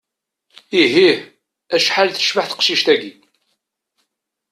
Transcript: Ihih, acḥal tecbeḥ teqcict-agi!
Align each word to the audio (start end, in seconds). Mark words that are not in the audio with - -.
Ihih, 0.81 1.19
acḥal 1.75 2.09
tecbeḥ 2.09 2.45
teqcict-agi! 2.47 3.11